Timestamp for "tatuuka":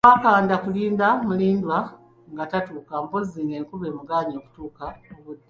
2.51-2.93